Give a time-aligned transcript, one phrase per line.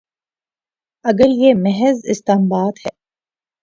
[1.05, 2.91] اگر یہ محض استنباط ہے۔